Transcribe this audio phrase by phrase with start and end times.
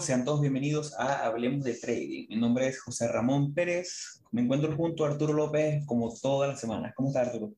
[0.00, 2.26] Sean todos bienvenidos a Hablemos de Trading.
[2.28, 4.22] Mi nombre es José Ramón Pérez.
[4.30, 6.92] Me encuentro junto a Arturo López como todas las semanas.
[6.94, 7.54] ¿Cómo estás, Arturo?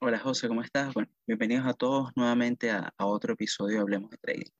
[0.00, 0.92] Hola, José, ¿cómo estás?
[0.92, 4.50] Bueno, bienvenidos a todos nuevamente a, a otro episodio de Hablemos de Trading.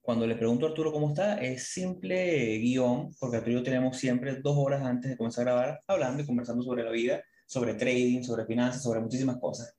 [0.00, 4.56] Cuando le pregunto a Arturo cómo está, es simple guion, porque Arturo tenemos siempre dos
[4.56, 8.46] horas antes de comenzar a grabar hablando y conversando sobre la vida, sobre trading, sobre
[8.46, 9.74] finanzas, sobre muchísimas cosas.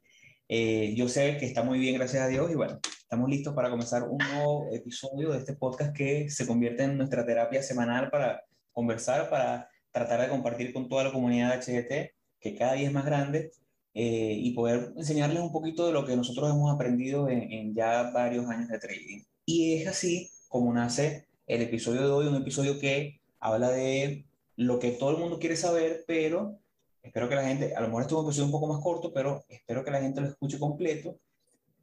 [0.56, 3.72] Eh, yo sé que está muy bien, gracias a Dios, y bueno, estamos listos para
[3.72, 8.44] comenzar un nuevo episodio de este podcast que se convierte en nuestra terapia semanal para
[8.72, 13.04] conversar, para tratar de compartir con toda la comunidad HGT, que cada día es más
[13.04, 13.50] grande,
[13.96, 18.12] eh, y poder enseñarles un poquito de lo que nosotros hemos aprendido en, en ya
[18.12, 19.24] varios años de trading.
[19.48, 24.78] Y es así como nace el episodio de hoy, un episodio que habla de lo
[24.78, 26.60] que todo el mundo quiere saber, pero
[27.04, 29.92] Espero que la gente, a lo mejor estuvo un poco más corto, pero espero que
[29.92, 31.20] la gente lo escuche completo.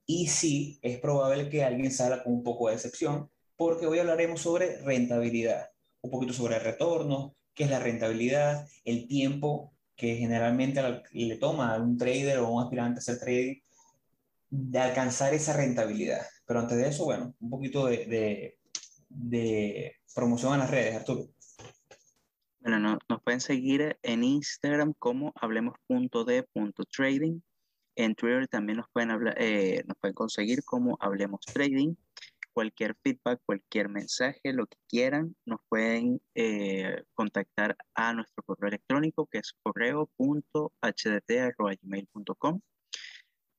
[0.06, 4.40] Y sí, es probable que alguien salga con un poco de decepción, porque hoy hablaremos
[4.40, 5.68] sobre rentabilidad,
[6.00, 11.78] un poquito sobre retorno, qué es la rentabilidad, el tiempo que generalmente le toma a
[11.78, 13.60] un trader o a un aspirante a hacer trading
[14.48, 16.22] de alcanzar esa rentabilidad.
[16.46, 18.58] Pero antes de eso, bueno, un poquito de, de,
[19.10, 21.28] de promoción a las redes, Arturo.
[22.60, 27.40] Bueno, no, nos pueden seguir en Instagram como hablemos.de.trading.
[27.96, 31.94] En Twitter también nos pueden, hablar, eh, nos pueden conseguir como Hablemos Trading.
[32.52, 39.26] Cualquier feedback, cualquier mensaje, lo que quieran, nos pueden eh, contactar a nuestro correo electrónico
[39.26, 42.60] que es correo.hdt.gmail.com.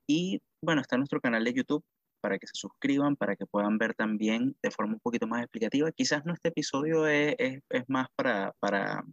[0.07, 1.83] Y bueno, está nuestro canal de YouTube
[2.22, 5.91] para que se suscriban, para que puedan ver también de forma un poquito más explicativa.
[5.91, 9.03] Quizás no este episodio es, es, es más para, para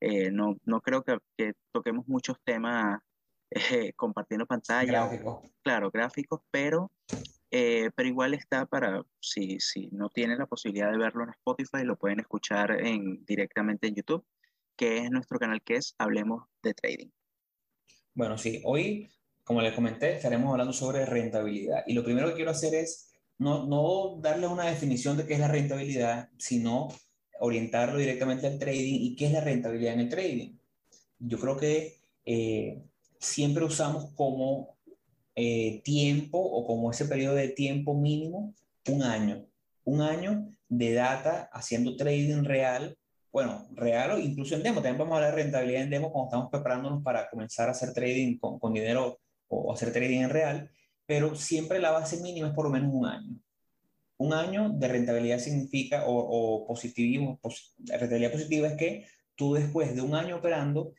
[0.00, 3.00] eh, no, no creo que, que, toquemos muchos temas
[3.50, 5.06] eh, compartiendo pantalla.
[5.06, 5.48] Gráficos.
[5.62, 6.90] Claro, gráficos, pero,
[7.50, 11.84] eh, pero igual está para, si, si no tienen la posibilidad de verlo en Spotify,
[11.84, 14.24] lo pueden escuchar en, directamente en YouTube,
[14.76, 17.10] que es nuestro canal que es Hablemos de Trading.
[18.14, 19.08] Bueno, sí, hoy
[19.44, 21.84] como les comenté, estaremos hablando sobre rentabilidad.
[21.86, 25.40] Y lo primero que quiero hacer es no, no darle una definición de qué es
[25.40, 26.88] la rentabilidad, sino
[27.40, 30.56] orientarlo directamente al trading y qué es la rentabilidad en el trading.
[31.18, 32.82] Yo creo que eh,
[33.18, 34.76] siempre usamos como
[35.34, 38.54] eh, tiempo o como ese periodo de tiempo mínimo
[38.88, 39.44] un año.
[39.84, 42.96] Un año de data haciendo trading real
[43.32, 44.82] bueno, real o incluso en demo.
[44.82, 47.94] También vamos a hablar de rentabilidad en demo cuando estamos preparándonos para comenzar a hacer
[47.94, 49.21] trading con, con dinero
[49.52, 50.70] o hacer trading en real,
[51.06, 53.36] pero siempre la base mínima es por lo menos un año.
[54.16, 57.40] Un año de rentabilidad significa, o, o positivismo,
[57.86, 60.92] rentabilidad positiva es que tú después de un año operando,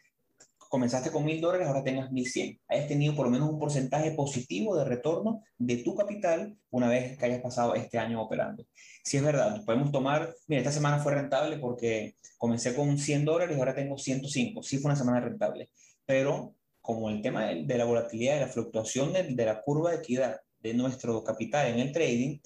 [0.74, 2.60] comenzaste con mil dólares, ahora tengas mil cien.
[2.68, 7.16] Hayas tenido por lo menos un porcentaje positivo de retorno de tu capital una vez
[7.16, 8.66] que hayas pasado este año operando.
[9.04, 13.56] Si es verdad, podemos tomar, mira, esta semana fue rentable porque comencé con 100 dólares
[13.56, 14.64] y ahora tengo 105.
[14.64, 15.70] Sí fue una semana rentable,
[16.06, 19.98] pero como el tema de, la volatilidad, de la fluctuación de, de, la curva de
[19.98, 22.40] equidad de nuestro capital en el trading,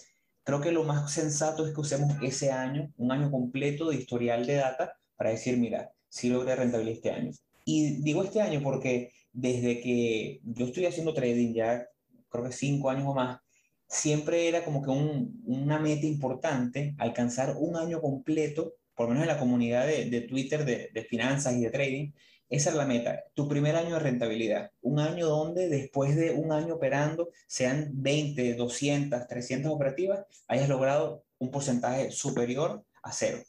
[0.43, 4.45] creo que lo más sensato es que usemos ese año, un año completo de historial
[4.45, 7.31] de data para decir, mira, sí logré rentabilidad este año.
[7.65, 11.87] Y digo este año porque desde que yo estoy haciendo trading ya,
[12.29, 13.39] creo que cinco años o más,
[13.87, 19.23] siempre era como que un, una meta importante alcanzar un año completo, por lo menos
[19.23, 22.11] en la comunidad de, de Twitter de, de finanzas y de trading,
[22.49, 26.51] esa es la meta, tu primer año de rentabilidad, un año donde después de un
[26.51, 33.39] año operando, sean 20, 200, 300 operativas, hayas logrado un porcentaje superior a cero.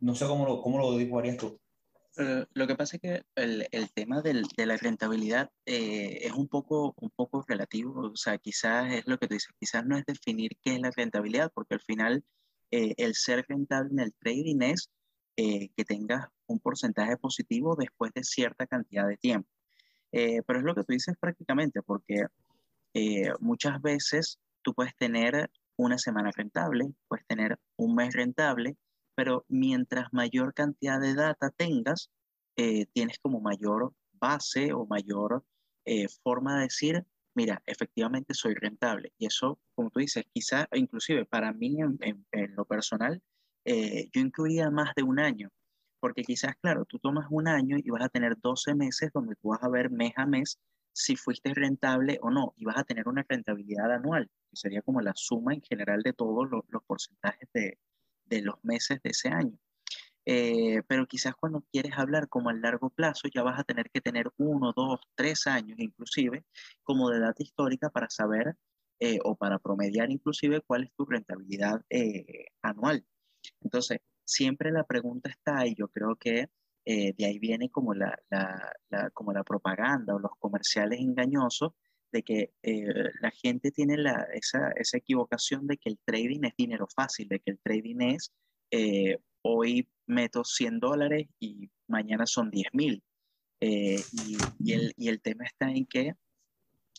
[0.00, 1.58] No sé cómo lo, cómo lo dibujarías tú.
[2.18, 6.32] Uh, lo que pasa es que el, el tema del, de la rentabilidad eh, es
[6.32, 9.96] un poco, un poco relativo, o sea, quizás es lo que tú dices, quizás no
[9.96, 12.22] es definir qué es la rentabilidad, porque al final
[12.70, 14.90] eh, el ser rentable en el trading es
[15.36, 19.48] eh, que tengas un porcentaje positivo después de cierta cantidad de tiempo.
[20.12, 22.26] Eh, pero es lo que tú dices prácticamente, porque
[22.92, 28.76] eh, muchas veces tú puedes tener una semana rentable, puedes tener un mes rentable,
[29.14, 32.10] pero mientras mayor cantidad de data tengas,
[32.54, 35.42] tienes como mayor base o mayor
[36.22, 39.12] forma de decir, mira, efectivamente soy rentable.
[39.18, 43.22] Y eso, como tú dices, quizá, inclusive para mí en lo personal,
[43.64, 45.50] eh, yo incluiría más de un año,
[46.00, 49.48] porque quizás, claro, tú tomas un año y vas a tener 12 meses donde tú
[49.48, 50.58] vas a ver mes a mes
[50.92, 55.00] si fuiste rentable o no, y vas a tener una rentabilidad anual, que sería como
[55.00, 57.78] la suma en general de todos los, porcentajes de,
[58.26, 59.58] de, los meses de ese año.
[60.24, 64.00] Eh, pero quizás cuando quieres hablar como a largo plazo, ya vas a tener que
[64.00, 66.44] tener uno, dos, tres años inclusive
[66.84, 68.56] como de data histórica para saber
[69.00, 71.82] eh, o para promediar inclusive cuál es tu rentabilidad
[72.62, 73.04] anual.
[73.60, 76.48] Entonces, siempre la pregunta está, y yo creo que
[76.84, 81.74] de ahí viene como la, la, como la propaganda o los comerciales engañosos
[82.10, 82.54] de que
[83.20, 87.38] la gente tiene la, esa, esa, equivocación de que el trading es dinero fácil, de
[87.38, 88.32] que el trading es
[89.42, 93.02] hoy meto 100 dólares y mañana son 10 mil.
[93.60, 94.02] Eh,
[94.58, 96.14] y, el, y, el, tema está en que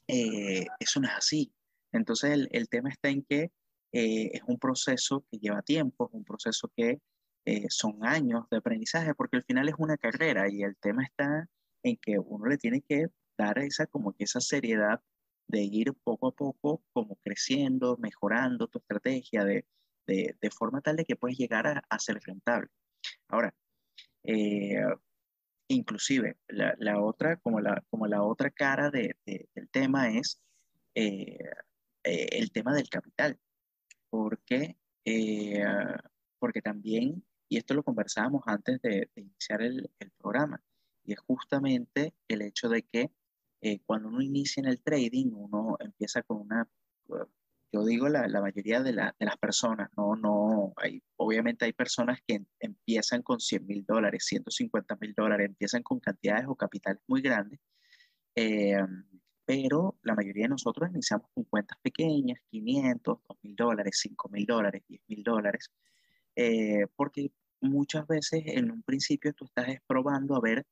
[0.08, 1.54] eh, eso no es así.
[1.92, 3.52] Entonces el, el tema está en que
[3.94, 7.00] eh, es un proceso que lleva tiempo, es un proceso que
[7.68, 11.50] son años de aprendizaje, porque al final es una carrera y el tema está
[11.84, 13.08] en que uno le tiene que
[13.38, 15.02] dar esa como que esa seriedad
[15.48, 19.66] de ir poco a poco como creciendo, mejorando tu estrategia de,
[20.08, 22.70] de, de forma tal de que puedes llegar a, ser rentable.
[23.28, 23.54] Ahora,
[24.24, 24.82] eh,
[25.68, 30.40] inclusive la, la, otra, como la, como la otra cara de, del tema es
[30.96, 31.38] eh,
[32.04, 33.40] eh, el tema del capital,
[34.14, 34.78] porque,
[36.38, 40.62] porque también, y esto lo conversábamos antes de, iniciar el, el, programa,
[41.04, 43.10] y es justamente el hecho de que
[43.88, 46.70] cuando uno inicia en el trading, uno empieza con una
[47.72, 50.76] yo digo la, mayoría de, la, de, las personas, no, no,
[51.16, 56.46] obviamente hay personas que empiezan con 100 mil dólares, 150 mil dólares, empiezan con cantidades
[56.48, 57.60] o capitales muy grandes,
[58.36, 58.78] eh,
[59.46, 64.46] pero la mayoría de nosotros iniciamos con cuentas pequeñas, 500, 2 mil dólares, 5 mil
[64.46, 65.72] dólares, 10 mil dólares,
[66.36, 67.32] eh, porque
[67.62, 70.66] muchas veces en un principio tú estás probando a ver,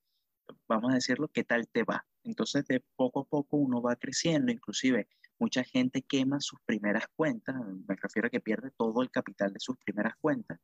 [0.68, 2.06] vamos a decirlo, qué tal te va.
[2.24, 5.08] Entonces de poco a poco uno va creciendo, inclusive
[5.42, 7.56] Mucha gente quema sus primeras cuentas,
[7.88, 10.60] me refiero a que pierde todo el capital de sus primeras cuentas,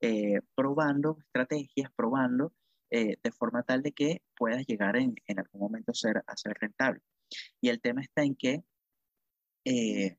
[0.00, 2.54] eh, probando estrategias, probando
[2.88, 7.02] eh, de forma tal de que puedas llegar en, algún momento ser, a ser rentable.
[7.60, 8.62] Y el tema está en que
[9.64, 10.16] eh,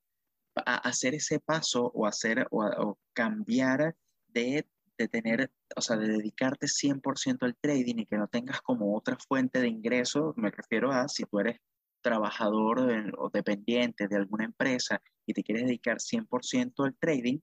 [0.56, 3.96] hacer ese paso o hacer o, cambiar
[4.28, 4.68] de,
[4.98, 9.18] de, tener, o sea, de dedicarte 100% al trading y que no tengas como otra
[9.18, 11.60] fuente de ingreso, me refiero a si tú eres
[12.02, 17.40] trabajador o dependiente de alguna empresa y te quieres dedicar 100% al trading,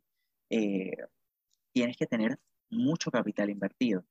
[0.51, 0.97] eh,
[1.73, 2.39] tienes que tener
[2.71, 4.05] mucho capital invertido.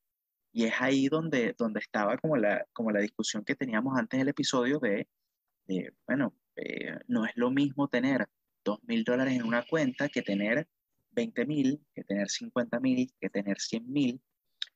[0.54, 4.30] Y es ahí donde, donde estaba como la, como la discusión que teníamos antes del
[4.30, 5.08] episodio de,
[6.08, 8.28] bueno, eh, no es lo mismo tener
[8.64, 10.68] 2 mil dólares en una cuenta que tener
[11.12, 14.22] 20 mil, que tener 50 mil, que tener 100 mil,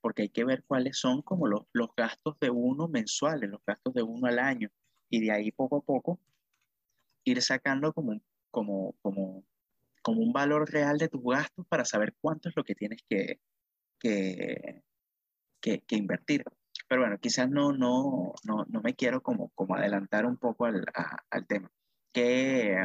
[0.02, 3.94] porque hay que ver cuáles son como los, los gastos de uno mensuales, los gastos
[3.94, 4.70] de uno al año
[5.10, 6.20] y de ahí poco a poco
[7.24, 8.22] ir sacando como,
[8.52, 9.44] como, como,
[10.02, 13.40] como un valor real de tus gastos para saber cuánto es lo que tienes que,
[14.00, 14.84] que,
[15.62, 16.44] que, invertir.
[16.90, 20.84] Pero bueno, quizás no, no, no, no, me quiero como, como adelantar un poco al,
[21.30, 21.72] al tema.
[22.12, 22.76] Que...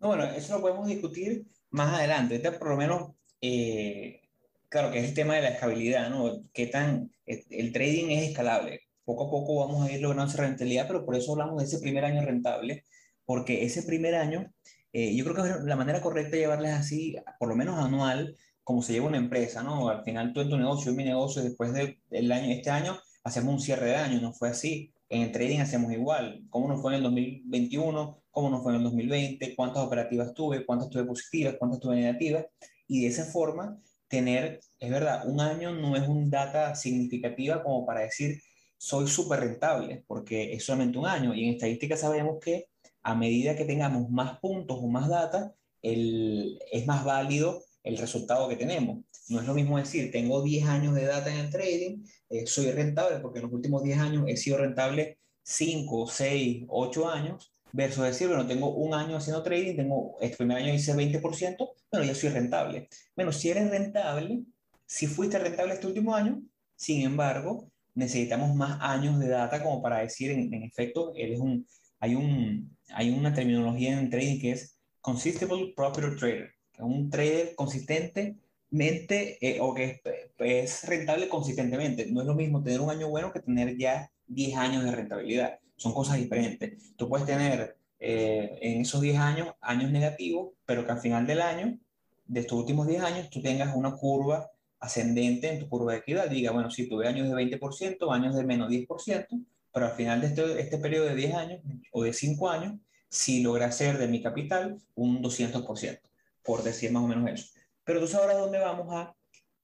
[0.00, 2.36] No, bueno, eso lo podemos discutir más adelante.
[2.36, 4.22] Este, por lo menos, eh,
[4.68, 6.42] claro, que es el tema de la escalabilidad, ¿no?
[6.52, 8.90] ¿Qué tan el trading es escalable?
[9.04, 11.80] poco a poco vamos a ir logrando esa rentabilidad, pero por eso hablamos de ese
[11.80, 12.84] primer año rentable,
[13.24, 14.52] porque ese primer año,
[14.92, 18.82] eh, yo creo que la manera correcta de llevarles así, por lo menos anual, como
[18.82, 19.88] se lleva una empresa, ¿no?
[19.88, 23.54] Al final tú en tu negocio, en mi negocio, después del año, este año, hacemos
[23.54, 24.92] un cierre de año, no fue así.
[25.08, 26.44] En el trading hacemos igual.
[26.50, 28.22] ¿Cómo nos fue en el 2021?
[28.30, 29.54] ¿Cómo nos fue en el 2020?
[29.56, 30.64] ¿Cuántas operativas tuve?
[30.64, 31.56] ¿Cuántas tuve positivas?
[31.58, 32.46] ¿Cuántas tuve negativas?
[32.86, 37.86] Y de esa forma, tener, es verdad, un año no es un data significativa como
[37.86, 38.40] para decir,
[38.76, 41.34] soy súper rentable, porque es solamente un año.
[41.34, 42.66] Y en estadística sabemos que
[43.02, 48.48] a medida que tengamos más puntos o más data, el, es más válido el resultado
[48.48, 49.04] que tenemos.
[49.28, 52.70] No es lo mismo decir, tengo 10 años de data en el trading, eh, soy
[52.72, 58.04] rentable porque en los últimos 10 años he sido rentable 5, 6, 8 años, versus
[58.04, 62.14] decir, bueno, tengo un año haciendo trading, tengo, este primer año hice 20%, bueno, ya
[62.14, 62.88] soy rentable.
[63.14, 64.42] Bueno, si eres rentable,
[64.86, 66.42] si fuiste rentable este último año,
[66.76, 71.66] sin embargo, necesitamos más años de data como para decir, en, efecto, él es un,
[71.98, 76.50] hay, un, hay una terminología en trading que es consistable property trader,
[76.82, 80.00] un trader consistentemente eh, o que
[80.38, 82.06] es, rentable consistentemente.
[82.06, 85.58] No es lo mismo tener un año bueno que tener ya 10 años de rentabilidad.
[85.76, 86.94] Son cosas diferentes.
[86.96, 91.40] Tú puedes tener eh, en esos 10 años años negativos, pero que al final del
[91.40, 91.78] año,
[92.26, 96.28] de estos últimos 10 años, tú tengas una curva ascendente en tu curva de equidad.
[96.28, 99.26] Diga, bueno, si tuve años de 20%, años de menos 10%,
[99.72, 101.60] pero al final de este, este periodo de 10 años
[101.92, 102.74] o de 5 años,
[103.10, 106.00] sí logré hacer de mi capital un 200%,
[106.44, 107.46] por decir más o menos eso.
[107.84, 109.14] Pero tú sabrás dónde vamos a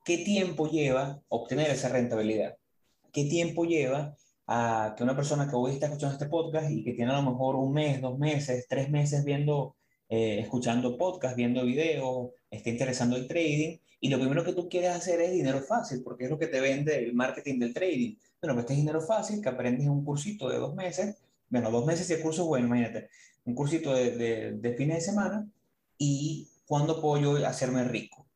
[0.05, 2.57] qué tiempo lleva obtener esa rentabilidad.
[3.13, 4.15] ¿Qué tiempo lleva
[4.47, 7.31] a que una persona que hoy está escuchando este podcast y que tiene a lo
[7.31, 9.77] mejor un mes, dos meses, tres meses viendo
[10.09, 14.91] eh, escuchando podcast, viendo videos, está interesando el trading y lo primero que tú quieres
[14.91, 18.15] hacer es dinero fácil, porque es lo que te vende el marketing del trading.
[18.41, 21.17] Bueno, pues este es dinero fácil, que aprendes en un cursito de dos meses,
[21.49, 23.09] bueno, dos meses de curso bueno, imagínate,
[23.45, 25.49] un cursito de, de, de fines de semana
[25.99, 28.27] y ¿cuándo puedo yo hacerme rico?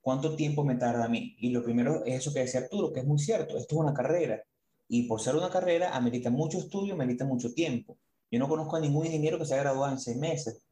[0.00, 1.34] ¿Cuánto tiempo me tarda a mí?
[1.38, 3.94] Y lo primero es eso que decía Arturo, que es muy cierto, esto es una
[3.94, 4.42] carrera.
[4.88, 7.98] Y por ser una carrera, amerita mucho estudio, amerita mucho tiempo.
[8.30, 10.64] Yo no conozco a ningún ingeniero que se haya graduado en seis meses.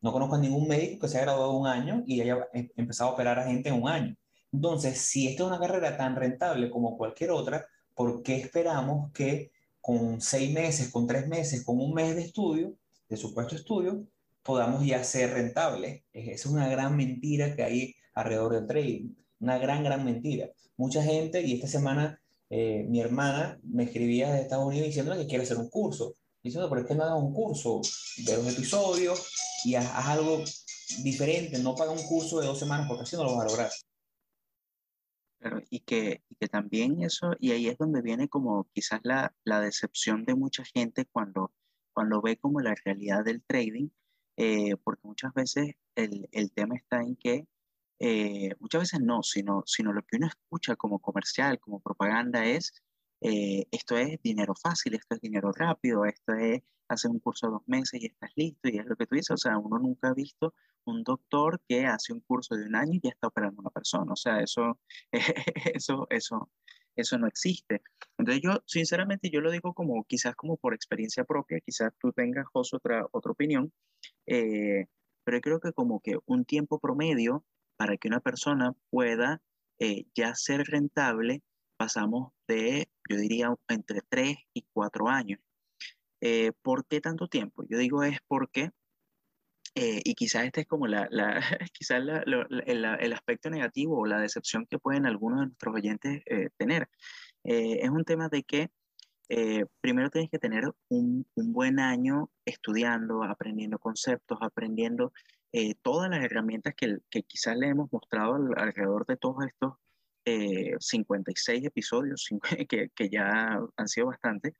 [0.00, 3.10] No conozco a ningún médico que se haya graduado un año y haya em, empezado
[3.10, 4.16] a operar a gente en un año.
[4.52, 9.52] Entonces, si esta es una carrera tan rentable como cualquier otra, ¿por qué esperamos que
[9.80, 12.74] con seis meses, con tres meses, con un mes de estudio,
[13.08, 14.04] de supuesto estudio,
[14.50, 16.02] podamos ya ser rentables?
[16.12, 19.14] Es una gran mentira que hay alrededor del trading.
[19.38, 20.50] Una gran, gran mentira.
[20.76, 25.28] Mucha gente, y esta semana eh, mi hermana me escribía de Estados Unidos diciendo que
[25.28, 26.16] quiere hacer un curso.
[26.42, 27.80] Diciendo, pero es que no hagas un curso
[28.26, 29.32] de dos episodios
[29.64, 30.42] y haz, algo
[31.04, 31.60] diferente.
[31.60, 33.70] No paga un curso de dos semanas porque así no lo vas a lograr.
[35.70, 39.60] y, que, y que también eso, y ahí es donde viene como quizás la, la
[39.60, 41.52] decepción de mucha gente cuando,
[41.92, 43.90] cuando ve como la realidad del trading,
[44.36, 47.46] eh, porque muchas veces el, el tema está en que
[48.00, 52.72] eh, muchas veces no, sino, sino lo que uno escucha como comercial, como propaganda es,
[53.20, 57.52] eh, esto es dinero fácil, esto es dinero rápido, esto es hacer un curso de
[57.52, 60.08] dos meses y estás listo, y es lo que tú dices, o sea, uno nunca
[60.08, 63.60] ha visto un doctor que hace un curso de un año y ya está operando
[63.60, 64.78] a una persona, o sea, eso,
[65.74, 66.50] eso, eso,
[66.96, 67.82] eso no existe.
[68.18, 72.46] Entonces yo, sinceramente, yo lo digo como quizás como por experiencia propia, quizás tú tengas,
[72.54, 73.72] otra, otra opinión,
[74.26, 74.86] eh,
[75.24, 77.44] pero creo que como que un tiempo promedio
[77.76, 79.40] para que una persona pueda
[79.78, 81.42] eh, ya ser rentable,
[81.78, 85.40] pasamos de, yo diría, entre 3 y 4 años.
[86.20, 87.64] Eh, ¿Por qué tanto tiempo?
[87.68, 88.70] Yo digo es porque,
[89.74, 91.40] eh, y quizás este es como la, la
[91.72, 96.22] quizás el, aspecto negativo o la decepción que pueden algunos de nuestros oyentes
[96.56, 96.88] tener.
[97.44, 98.70] es un tema de que
[99.80, 105.12] primero tienes que tener un, un, buen año estudiando, aprendiendo conceptos, aprendiendo
[105.52, 109.74] eh, todas las herramientas que, que, quizás le hemos mostrado alrededor de todos estos
[110.78, 112.28] 56 eh, episodios,
[112.68, 114.54] que, que, ya han sido bastantes,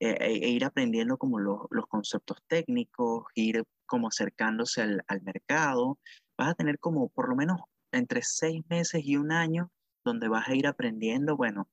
[0.00, 5.22] eh, e, e, ir aprendiendo como los, los, conceptos técnicos, ir como acercándose al, al,
[5.22, 5.98] mercado,
[6.36, 7.60] vas a tener como por lo menos
[7.92, 9.70] entre seis meses y un año
[10.04, 11.68] donde vas a ir aprendiendo, bueno,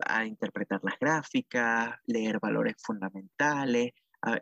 [0.00, 3.92] a interpretar las gráficas, leer valores fundamentales,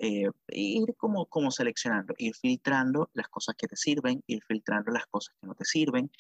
[0.01, 5.07] eh, ir como, como seleccionando, ir filtrando las cosas que te sirven, ir filtrando las
[5.07, 6.11] cosas que no te sirven.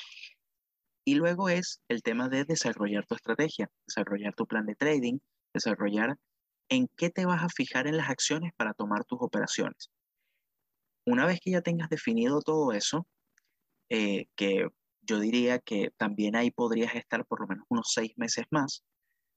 [1.07, 5.19] Y luego es el tema de desarrollar tu estrategia, desarrollar tu plan de trading,
[5.53, 6.17] desarrollar
[6.69, 9.91] en qué te vas a fijar en las acciones para tomar tus operaciones.
[11.07, 13.07] Una vez que ya tengas definido todo eso,
[13.91, 14.69] eh, que
[15.03, 18.83] yo diría que también ahí podrías estar por lo menos unos seis meses más,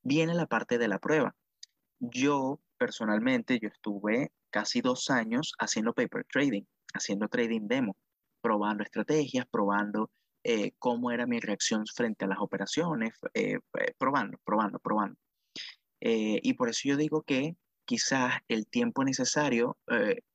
[0.01, 1.35] viene la parte de la prueba.
[1.99, 7.97] Yo personalmente, yo estuve casi dos años haciendo paper trading, haciendo trading demo,
[8.41, 10.09] probando estrategias, probando
[10.43, 14.79] eh, cómo era mi reacción frente a las operaciones, eh, eh, probando, probando,
[15.99, 16.39] probando.
[16.43, 19.77] y por eso yo digo que quizás el tiempo necesario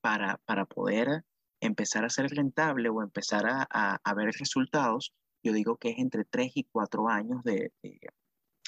[0.01, 1.25] para, para poder
[1.63, 3.67] empezar a ser rentable o empezar a,
[4.03, 7.73] a, ver resultados, yo digo que es entre tres y cuatro años de,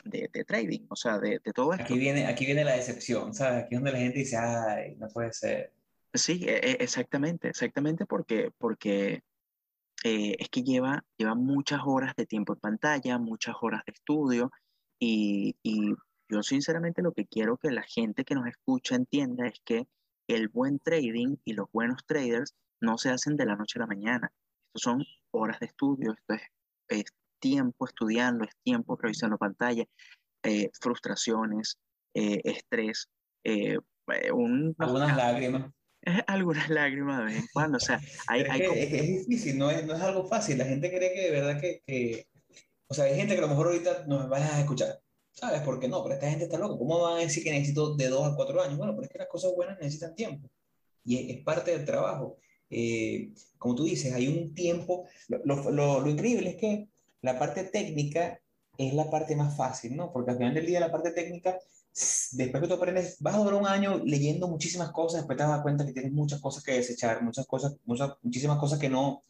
[0.05, 1.85] de, trading, o sea, de, todo esto.
[1.85, 3.65] Aquí viene, aquí viene la decepción, ¿sabes?
[3.65, 5.73] Aquí es donde la gente dice, ay, no puede ser.
[6.13, 9.23] Sí, e, e, exactamente, exactamente porque, porque
[10.05, 14.53] eh, es que lleva, lleva muchas horas de tiempo en pantalla, muchas horas de estudio
[15.01, 15.95] y, y
[16.35, 19.87] yo sinceramente lo que quiero que la gente que nos escucha entienda es que
[20.29, 23.87] el buen trading y los buenos traders no se hacen de la noche a la
[23.87, 24.33] mañana.
[24.67, 26.43] Estos son horas de estudio, esto es,
[26.89, 27.05] es
[27.41, 29.85] tiempo estudiando, es tiempo revisando pantalla,
[30.43, 31.77] eh, frustraciones,
[32.15, 33.07] eh, estrés,
[33.45, 33.79] eh,
[34.33, 35.71] un, algunas lágrimas.
[36.27, 39.95] Algunas lágrimas de vez en cuando, o sea, hay, es, es, difícil, no es, no
[39.95, 42.27] es, algo fácil, la gente cree que de verdad que, que,
[42.89, 45.01] o sea, hay gente que a lo mejor ahorita nos vaya a escuchar,
[45.35, 45.61] ¿sabes?
[45.63, 48.09] por qué no, pero esta gente está loca, ¿cómo van a decir que necesito de
[48.09, 48.79] dos a cuatro años?
[48.79, 50.49] Bueno, pero es que las cosas buenas necesitan tiempo,
[51.05, 52.39] y es, parte del trabajo.
[53.59, 56.89] como tú dices, hay un tiempo, lo, lo, lo increíble es que
[57.23, 58.41] la parte técnica
[58.79, 60.13] es la parte más fácil, ¿no?
[60.13, 61.59] Porque al final del día la parte técnica,
[62.33, 65.63] después que tú aprendes, vas a durar un año leyendo muchísimas cosas, después te dar
[65.63, 69.23] cuenta que tienes muchas cosas que desechar, muchas cosas, muchas, muchísimas cosas que no,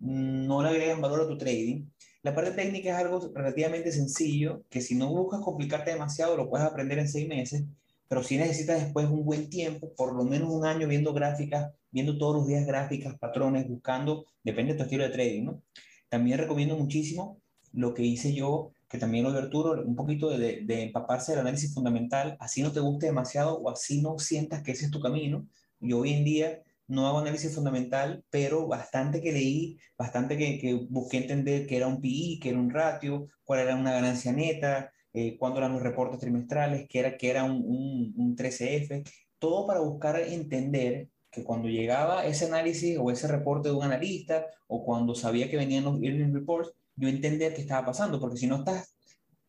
[0.00, 1.86] no le agregan valor a tu trading.
[2.22, 6.66] La parte técnica es algo relativamente sencillo, que si no buscas complicarte demasiado, lo puedes
[6.66, 7.64] aprender en seis meses,
[8.08, 12.18] pero sí necesitas después un buen tiempo, por lo menos un año viendo gráficas, viendo
[12.18, 15.62] todos los días gráficas, patrones, buscando, depende de tu estilo de trading, ¿no?
[16.10, 17.40] También recomiendo muchísimo
[17.72, 21.40] lo que hice yo, que también lo de Arturo, un poquito de, de empaparse del
[21.40, 25.00] análisis fundamental, así no te guste demasiado o así no sientas que ese es tu
[25.00, 25.46] camino.
[25.78, 31.18] Yo hoy en día no hago análisis fundamental, pero bastante que leí, bastante que, busqué
[31.18, 35.36] entender qué era un PI, qué era un ratio, cuál era una ganancia neta, eh,
[35.38, 39.80] cuándo eran los reportes trimestrales, qué era, qué era un, un, un 13F, todo para
[39.80, 45.14] buscar entender que cuando llegaba ese análisis o ese reporte de un analista o cuando
[45.14, 48.94] sabía que venían los earnings reports, yo entender qué estaba pasando, porque si no estás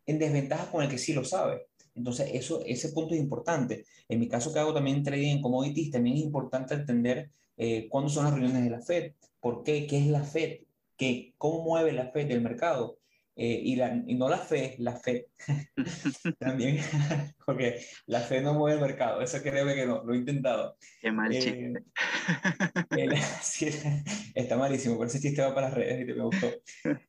[0.05, 1.67] en desventaja con el que sí lo sabe.
[1.95, 3.86] Entonces, eso, ese punto es importante.
[4.07, 8.10] En mi caso, que hago también trading en commodities, también es importante entender eh, cuándo
[8.10, 10.62] son las reuniones de la Fed, por qué, qué es la Fed,
[10.98, 12.98] qué, cómo mueve la Fed del mercado.
[13.36, 15.28] Eh, y, la, y, no la fe, la fe.
[16.40, 16.80] También,
[17.46, 20.76] porque la fe no mueve el mercado, eso creo que no, lo he intentado.
[21.02, 21.74] Qué mal chiste.
[22.98, 23.10] Eh,
[23.42, 23.70] sí,
[24.36, 26.48] está malísimo, por ese chiste va para las redes y te me gustó.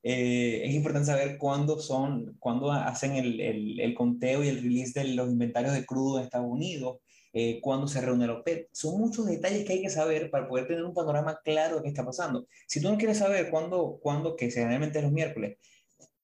[0.02, 4.98] Eh, es importante saber cuándo son, cuándo hacen el, el, el, conteo y el release
[4.98, 6.98] de los inventarios de crudo en Estados Unidos,
[7.34, 8.68] eh, cuándo se reúne la OPEP.
[8.72, 11.88] Son muchos detalles que hay que saber para poder tener un panorama claro de qué
[11.88, 12.46] está pasando.
[12.66, 15.56] Si tú no quieres saber cuándo, cuándo que generalmente es los miércoles,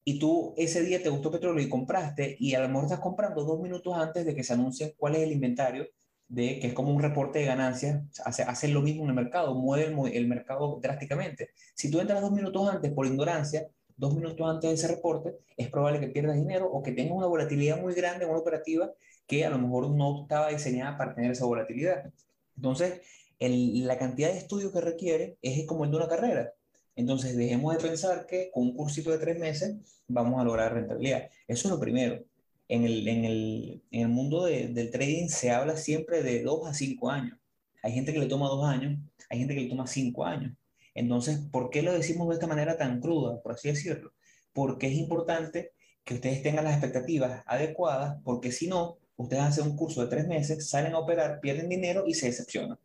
[0.04, 3.44] y tú ese día te gustó petróleo y compraste y a lo mejor estás comprando
[3.44, 5.86] dos minutos antes de que se anuncie cuál es el inventario,
[6.28, 9.54] de, que es como un reporte de ganancias, hace, hace lo mismo en el mercado,
[9.54, 11.50] mueve el, el, mercado drásticamente.
[11.74, 15.68] Si tú entras dos minutos antes por ignorancia, dos minutos antes de ese reporte, es
[15.68, 18.90] probable que pierdas dinero o que tengas una volatilidad muy grande en una operativa
[19.26, 22.10] que a lo mejor no estaba diseñada para tener esa volatilidad.
[22.56, 23.02] Entonces,
[23.38, 26.52] el, la cantidad de estudio que requiere es como el de una carrera.
[26.98, 29.76] Entonces, dejemos de pensar que con un cursito de tres meses
[30.08, 31.30] vamos a lograr rentabilidad.
[31.46, 32.24] Eso es lo primero.
[32.66, 36.66] En el, en el, en el mundo de, del trading se habla siempre de dos
[36.66, 37.38] a cinco años.
[37.84, 38.98] Hay gente que le toma dos años,
[39.30, 40.52] hay gente que le toma cinco años.
[40.92, 44.12] Entonces, ¿por qué lo decimos de esta manera tan cruda, por así decirlo?
[44.52, 45.70] Porque es importante
[46.02, 50.26] que ustedes tengan las expectativas adecuadas, porque si no, ustedes hacen un curso de tres
[50.26, 52.76] meses, salen a operar, pierden dinero y se decepcionan.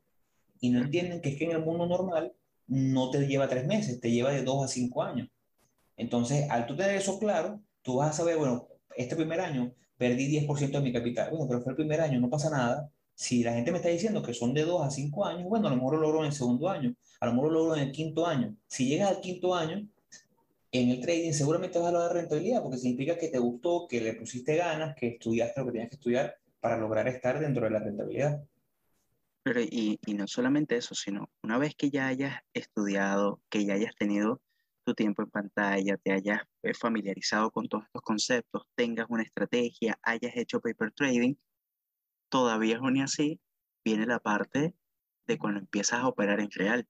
[0.59, 2.31] Y no entienden que es que en el mundo normal
[2.67, 5.29] no te lleva tres meses, te lleva de dos a cinco años.
[5.97, 10.27] Entonces, al tú tener eso claro, tú vas a saber, bueno, este primer año perdí
[10.27, 11.29] 10% de mi capital.
[11.29, 12.89] Bueno, pero fue el primer año, no pasa nada.
[13.15, 15.69] Si la gente me está diciendo que son de dos a cinco años, bueno, a
[15.69, 17.91] lo mejor lo logro en el segundo año, a lo mejor lo logro en el
[17.91, 18.55] quinto año.
[18.67, 19.87] Si llegas al quinto año,
[20.71, 24.13] en el trading seguramente vas a lograr rentabilidad porque significa que te gustó, que le
[24.13, 27.79] pusiste ganas, que estudiaste lo que tenías que estudiar para lograr estar dentro de la
[27.79, 28.43] rentabilidad.
[29.43, 33.73] Pero y, y, no solamente eso, sino una vez que ya hayas estudiado, que ya
[33.73, 34.41] hayas tenido
[34.85, 39.97] tu tiempo en pantalla, te hayas eh, familiarizado con todos estos conceptos, tengas una estrategia,
[40.01, 41.35] hayas hecho paper trading,
[42.29, 43.39] todavía aún así
[43.83, 44.73] viene la parte
[45.27, 46.87] de cuando empiezas a operar en real.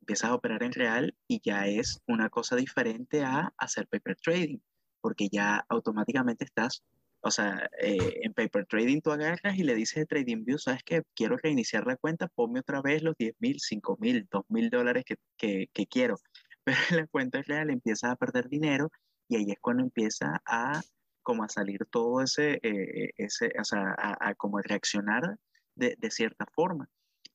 [0.00, 4.58] Empiezas a operar en real y ya es una cosa diferente a hacer paper trading,
[5.00, 6.82] porque ya automáticamente estás
[7.20, 11.02] o sea, eh, en paper trading tú agarras y le dices a TradingView, ¿sabes qué?
[11.14, 15.04] Quiero reiniciar la cuenta, ponme otra vez los 10 mil, 5 mil, 2 mil dólares
[15.04, 16.16] que, que, que, quiero.
[16.64, 18.90] Pero en la cuenta real empiezas a perder dinero
[19.28, 20.80] y ahí es cuando empieza a
[21.22, 25.36] como a salir todo ese, eh, ese o sea, a, a, como reaccionar
[25.74, 26.88] de, de cierta forma.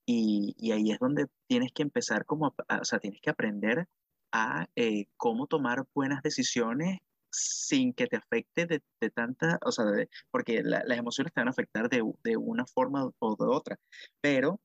[0.05, 3.87] Y, y, ahí es donde tienes que empezar como, a, o sea, tienes que aprender
[4.31, 7.01] a eh, cómo tomar buenas decisiones
[7.33, 9.85] sin que te afecte de, de tanta, o sea,
[10.31, 12.01] porque la, las emociones te van a afectar de,
[12.37, 13.77] una forma o de otra,
[14.21, 14.61] pero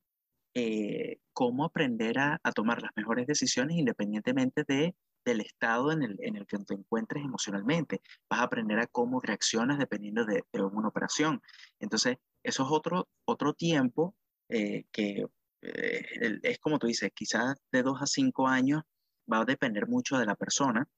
[0.54, 6.36] eh, cómo aprender a, tomar las mejores decisiones independientemente de, del estado en el, en
[6.36, 8.00] el que te encuentres emocionalmente.
[8.30, 11.40] Vas a aprender a cómo reaccionas dependiendo de, de una operación.
[11.80, 14.14] Entonces, eso es otro, otro tiempo
[14.48, 15.26] eh, que
[15.62, 18.82] eh, es como tú dices, quizás de dos a cinco años
[19.30, 20.88] va a depender mucho de la persona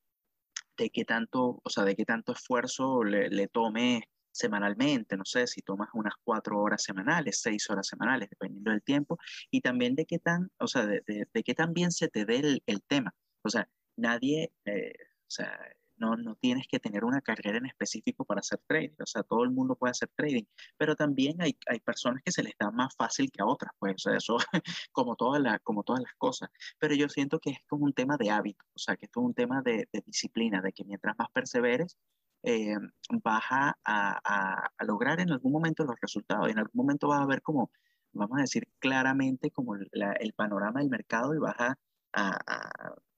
[0.77, 5.47] de qué tanto, o sea, de qué tanto esfuerzo le, le tome semanalmente, no sé,
[5.47, 9.19] si tomas unas cuatro horas semanales, seis horas semanales, dependiendo del tiempo,
[9.51, 12.25] y también de qué tan, o sea, de, de, de qué tan bien se te
[12.25, 13.15] dé el, el tema.
[13.43, 15.59] O sea, nadie, eh, o sea,
[16.01, 19.45] no, no tienes que tener una carrera en específico para hacer trading, o sea, todo
[19.45, 20.45] el mundo puede hacer trading,
[20.77, 23.95] pero también hay, hay personas que se les da más fácil que a otras, pues,
[23.95, 24.37] o sea, eso
[24.93, 28.17] como, toda la, como todas las cosas, pero yo siento que es como un tema
[28.17, 31.17] de hábito, o sea, que esto es un tema de, de disciplina, de que mientras
[31.19, 31.99] más perseveres,
[32.43, 32.75] eh,
[33.23, 37.27] vas a, a, lograr en algún momento los resultados, y en algún momento vas a
[37.27, 37.71] ver como,
[38.13, 41.77] vamos a decir claramente como el panorama del mercado y vas a,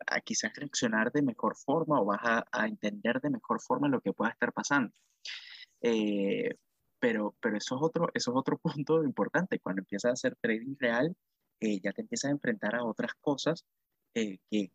[0.06, 4.00] a, quizás reaccionar de mejor forma o vas a, a, entender de mejor forma lo
[4.00, 4.92] que pueda estar pasando.
[5.80, 6.56] Eh,
[7.00, 9.58] pero, pero eso, es otro, eso es otro punto importante.
[9.58, 11.16] Cuando empiezas a hacer trading real,
[11.60, 13.64] eh, ya te empiezas a enfrentar a otras cosas
[14.14, 14.70] eh, que,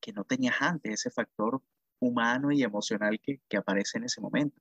[0.00, 1.62] que no tenías antes, ese factor
[2.00, 4.60] humano y emocional que, que aparece en ese momento.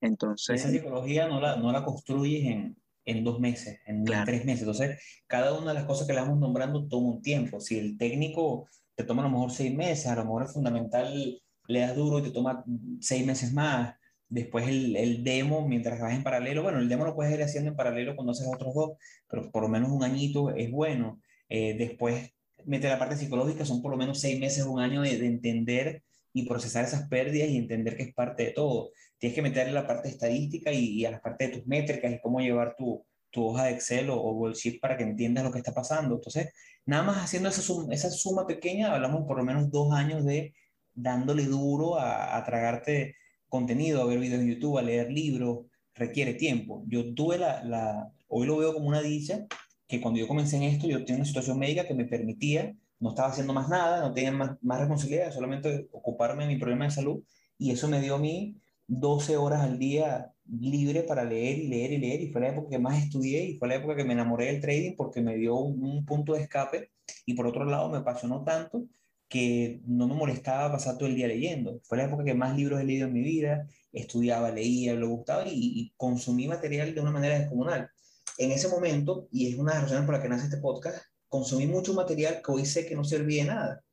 [0.00, 4.60] Entonces, esa psicología no la, no la construyes en, en dos meses, en tres meses.
[4.60, 7.58] Entonces, cada una de las cosas que le vamos nombrando toma un tiempo.
[7.58, 8.68] Si el técnico
[8.98, 12.18] te toma a lo mejor seis meses, a lo mejor el fundamental le das duro
[12.18, 12.64] y te toma
[13.00, 13.94] seis meses más.
[14.28, 17.70] Después el, el demo, mientras vas en paralelo, bueno, el demo lo puedes ir haciendo
[17.70, 18.90] en paralelo cuando haces otros dos,
[19.30, 21.20] pero por lo menos un añito es bueno.
[21.48, 22.32] Eh, después,
[22.64, 26.02] mete la parte psicológica, son por lo menos seis meses, un año de, de entender
[26.32, 28.90] y procesar esas pérdidas y entender que es parte de todo.
[29.18, 32.20] Tienes que meterle la parte estadística y, y a la parte de tus métricas y
[32.20, 35.52] cómo llevar tu, tu hoja de Excel o, o, Google Sheet para que entiendas lo
[35.52, 36.16] que está pasando.
[36.16, 36.52] Entonces,
[36.86, 40.54] nada más haciendo esa suma, esa suma pequeña, hablamos por lo menos dos años de
[40.94, 43.16] dándole duro a, a tragarte
[43.48, 46.84] contenido, a ver videos en YouTube, a leer libros, requiere tiempo.
[46.86, 49.46] Yo tuve la, la, hoy lo veo como una dicha,
[49.86, 53.10] que cuando yo comencé en esto, yo tenía una situación médica que me permitía no
[53.10, 56.90] estaba haciendo más nada, no tenía más, más responsabilidades, solamente ocuparme de mi problema de
[56.90, 57.22] salud
[57.56, 61.92] y eso me dio a mí 12 horas al día libre para leer y leer
[61.92, 64.14] y leer y fue la época que más estudié y fue la época que me
[64.14, 66.90] enamoré del trading porque me dio un, un punto de escape
[67.26, 68.86] y por otro lado me apasionó tanto
[69.28, 71.80] que no me molestaba pasar todo el día leyendo.
[71.84, 75.44] Fue la época que más libros he leído en mi vida, estudiaba, leía, lo gustaba
[75.46, 77.90] y, consumí material de una manera descomunal.
[78.38, 80.98] En ese momento, y es una de las razones por las que nace este podcast,
[81.28, 83.84] consumí mucho material que hoy sé que no servía de nada.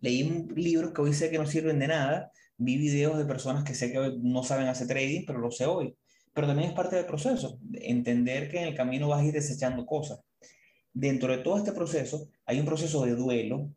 [0.00, 3.74] Leí libros que hoy sé que no sirven de nada, vi videos de personas que
[3.74, 5.96] sé que no saben hacer trading, pero lo sé hoy.
[6.34, 9.84] Pero también es parte del proceso, entender que en el camino vas a ir desechando
[9.84, 10.20] cosas.
[10.94, 13.70] Dentro de todo este proceso hay un proceso de duelo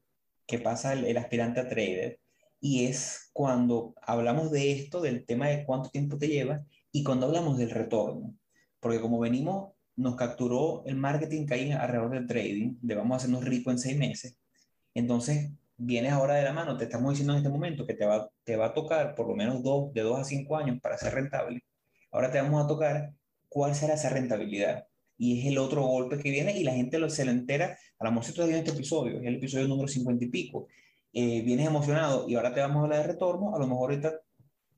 [0.48, 2.20] que pasa el, aspirante a trader
[2.62, 7.28] y es cuando hablamos de esto, del tema de cuánto tiempo te lleva y cuando
[7.28, 8.36] hablamos del retorno.
[8.80, 13.18] Porque como venimos nos capturó el marketing que hay alrededor del trading, de vamos a
[13.18, 14.38] hacernos ricos en seis meses.
[14.94, 18.30] Entonces, vienes ahora de la mano, te estamos diciendo en este momento que te va,
[18.44, 21.14] te va a tocar por lo menos dos, de dos a cinco años para ser
[21.14, 21.64] rentable.
[22.16, 23.14] Ahora te vamos a tocar
[23.50, 24.88] cuál será esa rentabilidad.
[25.18, 27.78] Y es el otro golpe que viene y la gente lo, se lo entera.
[28.00, 30.68] A lo mejor si todavía en este episodio, es el episodio número 50 y pico.
[31.12, 33.54] Eh, vienes emocionado y ahora te vamos a hablar de retorno.
[33.54, 34.14] A lo mejor ahorita,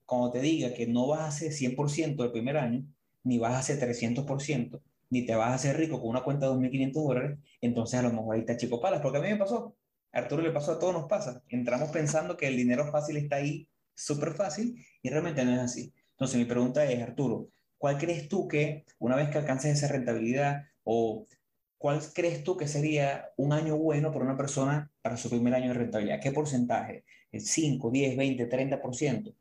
[0.08, 2.84] cuando te diga que no vas a hacer 100% el primer año,
[3.24, 6.54] ni vas a hacer 300%, ni te vas a hacer rico con una cuenta de
[6.54, 9.76] 2.500 dólares, entonces a lo mejor ahí está chico palas, porque a mí me pasó,
[10.12, 11.44] a Arturo le pasó, a todos nos pasa.
[11.50, 15.94] Entramos pensando que el dinero fácil está ahí, súper fácil, y realmente no es así.
[16.18, 20.66] Entonces mi pregunta es, Arturo, ¿cuál crees tú que una vez que alcances esa rentabilidad
[20.84, 21.28] o
[21.78, 25.68] cuál crees tú que sería un año bueno para una persona para su primer año
[25.68, 26.20] de rentabilidad?
[26.20, 27.06] ¿Qué porcentaje?
[27.32, 29.36] ¿El 5, 10, 20, 30%?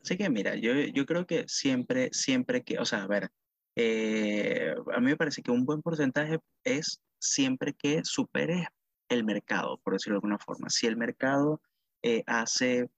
[0.00, 3.30] Así que mira, yo, yo creo que siempre, siempre que, o sea, a ver,
[3.74, 8.68] eh, a mí me parece que un buen porcentaje es siempre que supere
[9.08, 10.70] el mercado, por decirlo de alguna forma.
[10.70, 11.60] Si el mercado
[12.02, 12.90] eh, hace,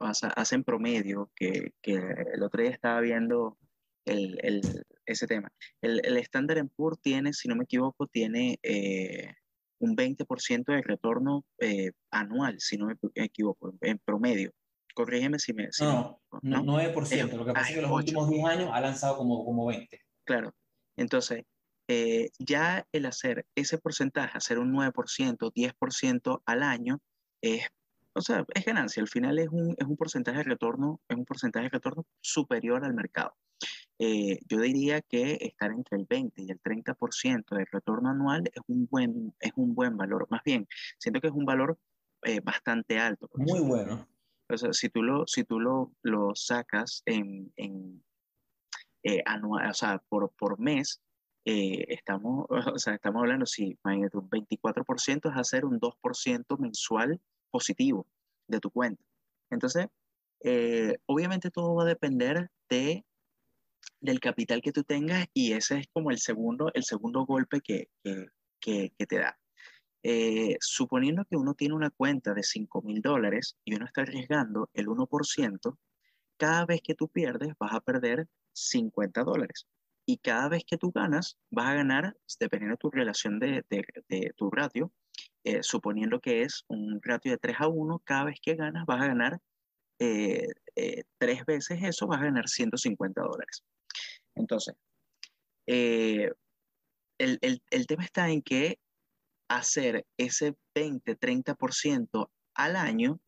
[0.00, 3.58] hace en promedio, que, que, el otro día estaba viendo
[4.04, 4.60] el, el,
[5.06, 5.50] ese tema,
[5.82, 9.34] el, el Standard Poor's tiene, si no me equivoco, tiene eh,
[9.80, 14.52] un 20% de retorno eh, anual, si no me equivoco, en promedio.
[14.94, 15.70] Corrígeme si me...
[15.70, 17.32] Si no, no, no, 9%.
[17.36, 17.96] Lo que pasa es que los 8.
[17.96, 20.00] últimos 10 años ha lanzado como, como 20.
[20.24, 20.52] Claro.
[20.96, 21.44] Entonces,
[21.88, 26.98] eh, ya el hacer ese porcentaje, hacer un 9%, 10% al año,
[27.42, 27.68] es,
[28.18, 29.02] o sea, es ganancia.
[29.02, 32.84] Al final es un, es un porcentaje de retorno, es un porcentaje de retorno superior
[32.84, 33.34] al mercado.
[34.00, 38.62] Eh, yo diría que estar entre el 20 y el 30% de retorno anual es
[38.66, 40.26] un buen, es un buen valor.
[40.30, 40.66] Más bien,
[40.98, 41.78] siento que es un valor
[42.22, 43.28] eh, bastante alto.
[43.34, 44.06] Muy bueno.
[44.50, 48.02] O sea, si tú lo, si tú lo, lo sacas en, en,
[49.02, 51.02] eh, anual, o sea, por, por mes,
[51.44, 57.20] eh, estamos, o sea, estamos hablando, si imagínate, un 24% es hacer un 2% mensual
[57.50, 58.06] positivo
[58.46, 59.02] de tu cuenta.
[59.50, 59.86] Entonces,
[60.40, 63.04] eh, obviamente todo va a depender de,
[64.00, 67.88] del capital que tú tengas y ese es como el segundo, el segundo golpe que,
[68.60, 69.38] que, te da.
[70.02, 74.70] Eh, suponiendo que uno tiene una cuenta de 5 mil dólares y uno está arriesgando
[74.74, 75.78] el 1%,
[76.36, 79.66] cada vez que tú pierdes vas a perder 50 dólares.
[80.06, 84.32] Y cada vez que tú ganas, vas a ganar, dependiendo de tu relación de, de
[84.36, 84.92] tu ratio,
[85.48, 89.00] eh, suponiendo que es un ratio de 3 a 1, cada vez que ganas vas
[89.00, 89.40] a ganar
[89.98, 93.64] eh, eh, tres veces eso, vas a ganar 150 dólares.
[94.34, 94.74] Entonces,
[95.66, 96.30] eh,
[97.18, 98.78] el, el, el tema está en que
[99.48, 103.18] hacer ese 20-30% al año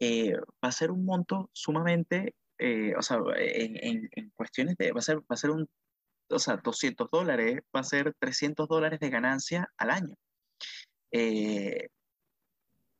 [0.00, 4.92] eh, va a ser un monto sumamente, eh, o sea, en, en, en, cuestiones de,
[4.92, 5.66] va a ser, va a ser un,
[6.28, 10.14] o sea, 200 dólares, va a ser 300 dólares de ganancia al año.
[11.12, 11.88] Eh,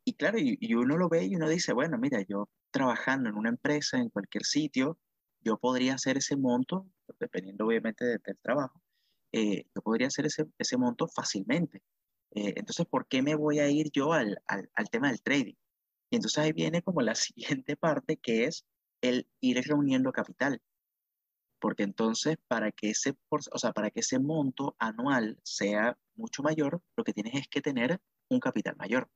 [0.04, 3.48] y claro, y, uno lo ve y uno dice, bueno, mira, yo trabajando en una
[3.48, 4.98] empresa, en cualquier sitio,
[5.40, 6.86] yo podría hacer ese monto,
[7.18, 8.80] dependiendo obviamente del trabajo,
[9.32, 11.82] eh, yo podría hacer ese, ese monto fácilmente.
[12.34, 15.54] Eh, entonces, ¿por qué me voy a ir yo al, al, al, tema del trading?
[16.10, 17.14] Y entonces ahí viene como la
[17.64, 18.64] siguiente parte, que es
[19.00, 20.60] el ir reuniendo capital.
[21.60, 26.82] Porque entonces, para que ese, o sea, para que ese monto anual sea mucho mayor,
[26.96, 28.00] lo que tienes es que tener
[28.30, 29.08] un capital mayor.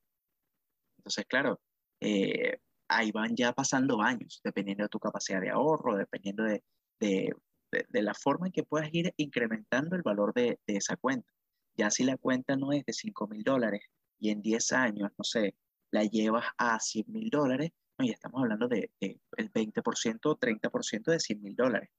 [0.98, 1.60] Entonces, claro,
[2.00, 2.58] eh,
[2.88, 6.62] ahí van ya pasando años, dependiendo de tu capacidad de ahorro, dependiendo de,
[7.00, 7.32] de,
[7.70, 11.30] de, la forma en que puedas ir incrementando el valor de, esa cuenta.
[11.76, 13.82] Ya si la cuenta no es de 5 mil dólares
[14.18, 15.54] y en 10 años, no sé,
[15.90, 21.10] la llevas a 100 mil dólares, no, ya estamos hablando de, el 20% o 30%
[21.10, 21.90] de 100 mil dólares.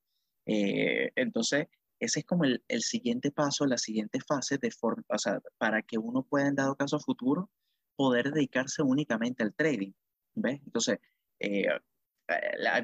[0.45, 1.67] Eh, entonces,
[2.01, 5.97] ese es como el, siguiente paso, la siguiente fase de forma, o sea, para que
[5.97, 7.49] uno pueda, en dado caso futuro,
[7.95, 9.91] poder dedicarse únicamente al trading.
[10.33, 10.61] ¿Ves?
[10.65, 10.99] Entonces,
[11.39, 11.67] eh,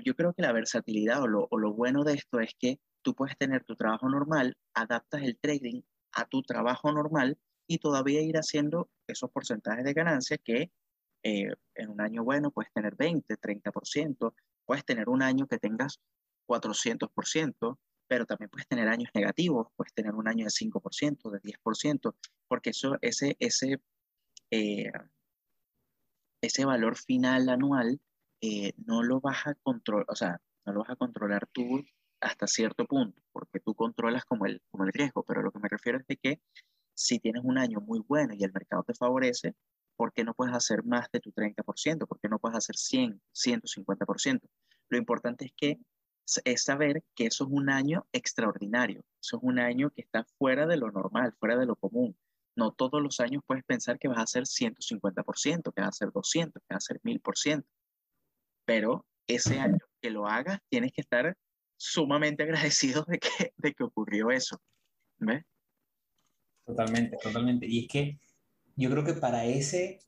[0.03, 3.15] yo creo que la versatilidad o lo, o lo bueno de esto es que tú
[3.15, 8.37] puedes tener tu trabajo normal, adaptas el trading a tu trabajo normal y todavía ir
[8.37, 10.71] haciendo esos porcentajes de ganancia que
[11.23, 14.33] eh, en un año bueno puedes tener 20, 30%,
[14.65, 15.99] puedes tener un año que tengas
[16.47, 17.77] 400%,
[18.07, 22.15] pero también puedes tener años negativos, puedes tener un año de 5%, de 10%,
[22.47, 23.81] porque eso, ese, ese,
[24.51, 24.91] eh,
[26.41, 27.99] ese valor final anual
[28.41, 31.83] eh, no lo vas a controlar, o sea, no lo vas a controlar tú
[32.21, 35.69] hasta cierto punto, porque tú controlas como el, como el riesgo, pero lo que me
[35.69, 36.41] refiero es de que
[36.93, 39.55] si tienes un año muy bueno y el mercado te favorece,
[39.95, 42.07] ¿por qué no puedes hacer más de tu 30%?
[42.07, 44.41] ¿Por qué no puedes hacer 100, 150%?
[44.89, 45.79] Lo importante es que
[46.43, 50.65] es saber que eso es un año extraordinario, eso es un año que está fuera
[50.65, 52.17] de lo normal, fuera de lo común.
[52.55, 56.11] No todos los años puedes pensar que vas a hacer 150%, que vas a hacer
[56.11, 57.63] 200, que vas a hacer 1000%.
[58.65, 61.37] Pero ese año que lo hagas, tienes que estar
[61.77, 64.59] sumamente agradecido de que, de que ocurrió eso.
[65.19, 65.43] ¿Ves?
[66.65, 67.65] Totalmente, totalmente.
[67.67, 68.19] Y es que
[68.75, 69.99] yo creo que para ese,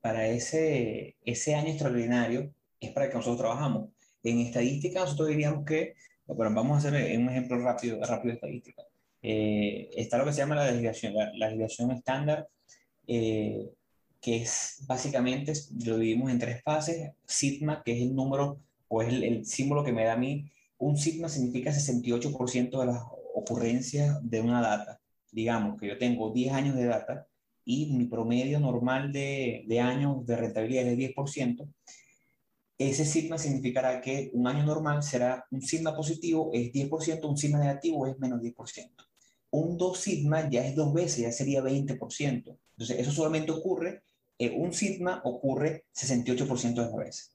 [0.00, 3.93] para ese, ese año extraordinario es para que nosotros trabajamos.
[4.24, 5.94] En estadística nosotros diríamos que,
[6.26, 8.82] bueno, vamos a hacer un ejemplo rápido, rápido de estadística.
[9.22, 12.48] Eh, está lo que se llama la desviación, la, desviación estándar,
[13.06, 13.70] eh,
[14.20, 15.52] que es básicamente,
[15.84, 19.92] lo dividimos en tres fases, sigma, que es el número o es el, símbolo que
[19.92, 23.02] me da a mí, un sigma significa 68% de las
[23.34, 25.00] ocurrencias de una data.
[25.32, 27.26] Digamos que yo tengo 10 años de data
[27.64, 31.66] y mi promedio normal de, de años de rentabilidad es de 10%,
[32.78, 37.58] ese sigma significará que un año normal será un sigma positivo es 10%, un sigma
[37.58, 38.90] negativo es menos 10%.
[39.50, 42.58] Un 2 sigma ya es dos veces, ya sería 20%.
[42.76, 44.02] Entonces, eso solamente ocurre,
[44.36, 47.30] eh, un sigma ocurre 68% de las veces.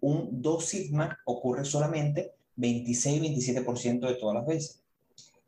[0.00, 4.80] Un 2 sigma ocurre solamente 26-27% de todas las veces.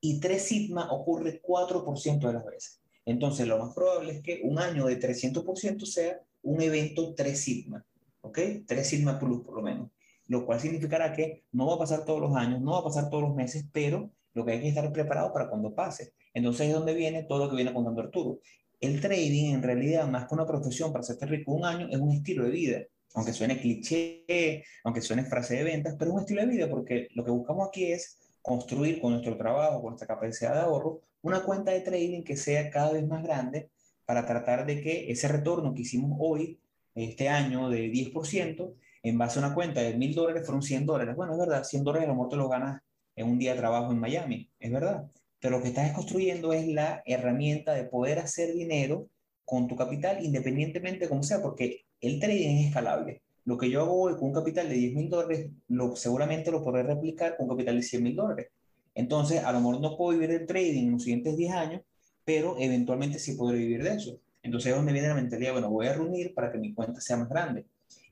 [0.00, 2.78] Y 3 sigma ocurre 4% de las veces.
[3.04, 7.84] Entonces, lo más probable es que un año de 300% sea un evento 3 sigma.
[8.24, 8.38] ¿Ok?
[8.66, 9.90] 3 sigma plus por lo menos.
[10.26, 13.10] Lo cual significará que no va a pasar todos los años, no va a pasar
[13.10, 16.14] todos los meses, pero lo que hay que estar preparado para cuando pase.
[16.32, 18.40] Entonces es donde viene todo lo que viene contando Arturo.
[18.80, 22.10] El trading, en realidad, más que una profesión para hacerte rico un año, es un
[22.10, 22.78] estilo de vida.
[23.14, 27.08] Aunque suene cliché, aunque suene frase de ventas, pero es un estilo de vida porque
[27.14, 31.44] lo que buscamos aquí es construir con nuestro trabajo, con nuestra capacidad de ahorro, una
[31.44, 33.70] cuenta de trading que sea cada vez más grande
[34.04, 36.58] para tratar de que ese retorno que hicimos hoy
[36.94, 41.14] este año de 10%, en base a una cuenta de mil dólares fueron 100 dólares.
[41.14, 42.80] Bueno, es verdad, 100 dólares a lo mejor te lo ganas
[43.16, 45.10] en un día de trabajo en Miami, es verdad.
[45.40, 49.08] Pero lo que estás construyendo es la herramienta de poder hacer dinero
[49.44, 53.22] con tu capital independientemente de cómo sea, porque el trading es escalable.
[53.44, 56.64] Lo que yo hago hoy con un capital de 10 mil dólares, lo, seguramente lo
[56.64, 58.48] podré replicar con un capital de 100 mil dólares.
[58.94, 61.82] Entonces, a lo mejor no puedo vivir del trading en los siguientes 10 años,
[62.24, 64.18] pero eventualmente sí podré vivir de eso.
[64.44, 67.16] Entonces es donde viene la mentalidad, bueno, voy a reunir para que mi cuenta sea
[67.16, 67.64] más grande.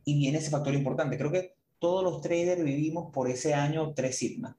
[0.05, 1.19] Y viene ese factor importante.
[1.19, 4.57] Creo que todos los traders vivimos por ese año 3 sigma.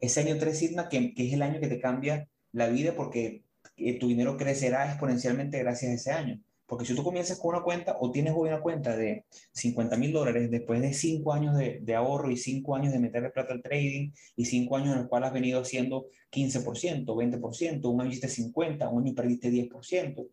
[0.00, 3.42] Ese año 3 sigma que, que es el año que te cambia la vida porque
[3.76, 6.40] eh, tu dinero crecerá exponencialmente gracias a ese año.
[6.66, 10.50] Porque si tú comienzas con una cuenta o tienes una cuenta de 50 mil dólares
[10.50, 14.12] después de 5 años de, de, ahorro y 5 años de meterle plata al trading
[14.36, 18.88] y 5 años en los cuales has venido haciendo 15%, 20%, un año hiciste 50,
[18.88, 20.28] un año perdiste 10%,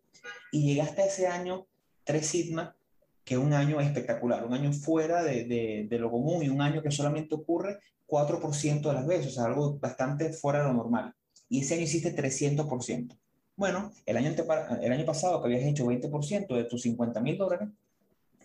[0.52, 1.66] y llegaste a ese año
[2.04, 2.76] 3 sigma,
[3.24, 6.60] que es un año espectacular, un año fuera de, de, de lo común y un
[6.62, 7.78] año que solamente ocurre
[8.10, 11.14] 4% de las veces, o sea, algo bastante fuera de lo normal.
[11.48, 13.16] y ese año hiciste 300%.
[13.56, 14.34] Bueno, el año,
[14.80, 17.68] el año pasado que habías hecho 20% de tus 50 mil dólares,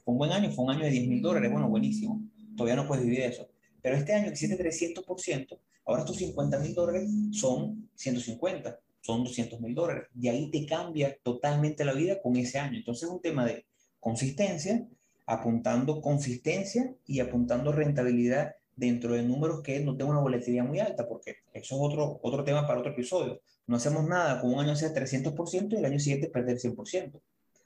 [0.03, 2.21] fue un buen año, fue un año de 10 mil dólares, bueno, buenísimo.
[2.55, 3.47] Todavía no puedes vivir eso.
[3.81, 9.75] Pero este año hiciste 300%, ahora tus 50 mil dólares son 150, son 200 mil
[9.75, 10.07] dólares.
[10.19, 12.77] Y ahí te cambia totalmente la vida con ese año.
[12.77, 13.65] Entonces es un tema de
[13.99, 14.87] consistencia,
[15.27, 21.07] apuntando consistencia y apuntando rentabilidad dentro de números que no tengan una volatilidad muy alta,
[21.07, 23.41] porque eso es otro, otro tema para otro episodio.
[23.67, 27.21] No hacemos nada con un año hacer 300% y el año siguiente perder 100%.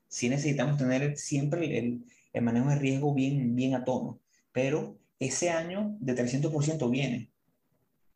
[0.08, 4.20] Sí necesitamos tener siempre el, el manejo de riesgo bien, bien a tono,
[4.52, 7.30] pero ese año de 300% viene.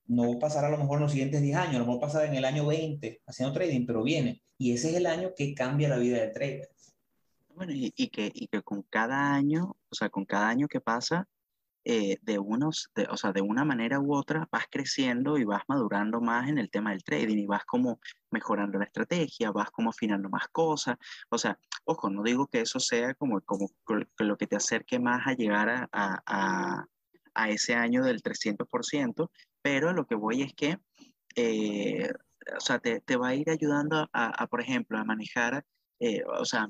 [0.06, 2.36] No pasará a lo mejor en los siguientes 10 años, a lo mejor pasará en
[2.36, 4.42] el año 20 haciendo trading, pero viene.
[4.58, 6.70] Y ese es el año que cambia la vida del trader.
[7.56, 11.28] Bueno, y, que, y que con cada año, o sea, con cada año que pasa,
[11.86, 16.22] eh, de unos, o sea, de una manera u otra vas creciendo y vas madurando
[16.22, 18.00] más en el tema del trading y vas como
[18.32, 20.98] mejorando la estrategia, vas como afinando más cosas.
[21.30, 23.70] O sea, ojo, no digo que eso sea como, como
[24.20, 26.86] lo que te acerque más a llegar a, a,
[27.34, 29.30] a ese año del 300%,
[29.64, 30.78] pero lo que voy es que,
[31.36, 32.12] eh,
[32.56, 35.66] o sea, te, te, va a ir ayudando a, por ejemplo, a manejar,
[36.00, 36.68] eh, o sea,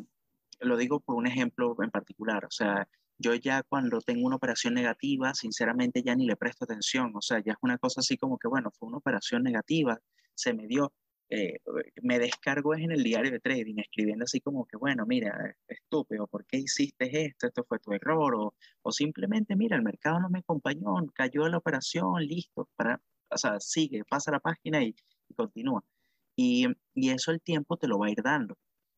[0.60, 4.76] lo digo por un ejemplo en particular, o sea, yo ya cuando tengo una operación
[4.76, 8.38] negativa, sinceramente ya ni le presto atención, o sea, ya es una cosa así como
[8.38, 10.00] que, bueno, fue una operación negativa,
[10.36, 10.94] se me dio,
[11.34, 11.60] eh,
[12.04, 16.28] me descargo es en el diario de trading, escribiendo así como que, bueno, mira, estúpido,
[16.28, 17.48] ¿por qué hiciste esto?
[17.48, 21.58] Esto fue tu error, o, o simplemente, mira, el mercado no me acompañó, cayó la
[21.58, 24.96] operación, listo, para, o sea, sigue, pasa la página y,
[25.28, 25.84] y continúa.
[26.36, 28.56] Y, y, eso el tiempo te lo va a ir dando.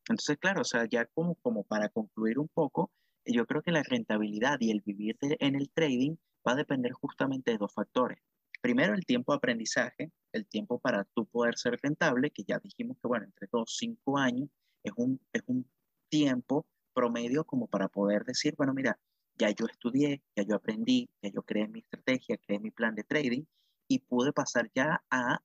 [0.09, 2.91] Entonces, claro, o sea, ya como, como para concluir un poco,
[3.25, 6.15] yo creo que la rentabilidad y el vivir en el trading
[6.47, 8.19] va a depender justamente de dos factores.
[8.65, 12.97] Primero, el tiempo de aprendizaje, el tiempo para tú poder ser rentable, que ya dijimos
[12.99, 14.49] que, bueno, entre dos, cinco años
[14.81, 15.69] es un, es un
[16.09, 18.99] tiempo promedio como para poder decir, bueno, mira,
[19.37, 23.03] ya yo estudié, ya yo aprendí, ya yo creé mi estrategia, creé mi plan de
[23.03, 23.43] trading
[23.87, 25.43] y pude pasar ya a,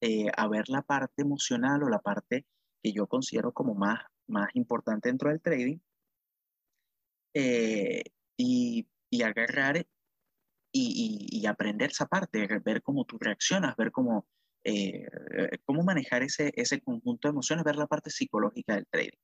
[0.00, 2.46] eh, a ver la parte emocional o la parte
[2.82, 5.78] que yo considero como más, más importante dentro del trading,
[7.32, 8.02] eh,
[8.36, 9.86] y, y, agarrar
[10.78, 14.26] y, y, aprender esa parte, ver cómo tú reaccionas, ver cómo,
[14.64, 15.06] eh,
[15.64, 19.18] cómo manejar ese, ese conjunto de emociones, ver la parte psicológica del trading.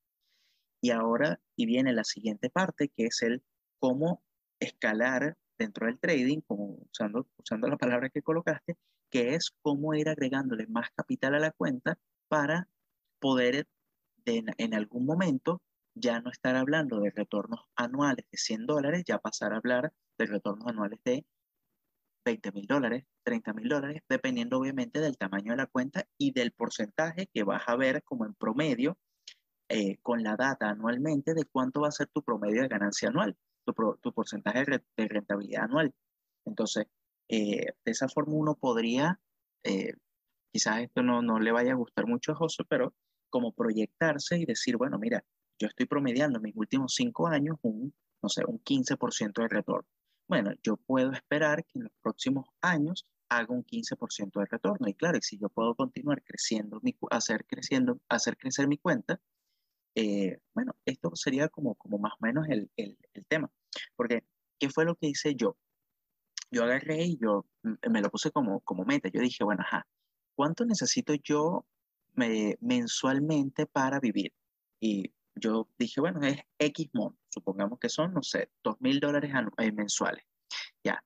[0.81, 3.43] Y ahora, y viene la siguiente parte, que es el
[3.79, 4.23] cómo
[4.61, 8.77] escalar dentro del trading, como usando, usando la palabra que colocaste,
[9.11, 12.69] que es cómo ir agregándole más capital a la cuenta para
[13.21, 13.67] poder
[14.25, 15.61] de, en algún momento
[15.95, 20.27] ya no estar hablando de retornos anuales de 100 dólares, ya pasar a hablar de
[20.27, 21.25] retornos anuales de
[22.25, 26.53] 20 mil dólares, 30 mil dólares, dependiendo obviamente del tamaño de la cuenta y del
[26.53, 28.99] porcentaje que vas a ver como en promedio
[29.69, 33.37] eh, con la data anualmente de cuánto va a ser tu promedio de ganancia anual,
[33.65, 34.65] tu, porcentaje
[34.97, 35.95] de rentabilidad anual.
[36.45, 36.87] Entonces,
[37.29, 39.21] eh, de esa forma uno podría,
[39.65, 39.95] eh,
[40.53, 42.95] quizás esto no, no le vaya a gustar mucho a José, pero
[43.31, 45.25] como proyectarse y decir, bueno, mira,
[45.59, 49.89] yo estoy promediando en mis últimos cinco años un, no sé, un 15% de retorno.
[50.29, 54.89] Bueno, yo puedo esperar que en los próximos años haga un 15% de retorno.
[54.89, 59.21] Y claro, si yo puedo continuar creciendo, mi, hacer, creciendo, hacer crecer mi cuenta,
[59.95, 63.51] eh, bueno, esto sería como, como más o menos el, el, el, tema.
[63.97, 64.25] Porque,
[64.59, 65.57] ¿qué fue lo que hice yo?
[66.51, 69.09] Yo agarré y yo me lo puse como, como meta.
[69.09, 69.87] Yo dije, bueno, ajá,
[70.35, 71.67] ¿cuánto necesito yo
[72.15, 74.33] me, mensualmente para vivir?
[74.81, 79.33] Y yo dije, bueno, es X monto, supongamos que son, no sé, dos mil dólares
[79.59, 80.25] eh, mensuales.
[80.85, 81.03] Ya,